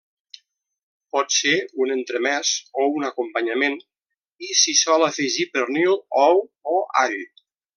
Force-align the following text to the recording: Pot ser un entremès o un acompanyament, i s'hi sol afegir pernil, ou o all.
Pot 1.15 1.33
ser 1.35 1.51
un 1.85 1.91
entremès 1.95 2.53
o 2.83 2.87
un 3.01 3.05
acompanyament, 3.11 3.77
i 4.49 4.61
s'hi 4.63 4.75
sol 4.83 5.07
afegir 5.09 5.47
pernil, 5.59 5.95
ou 6.27 6.43
o 6.79 6.83
all. 7.05 7.19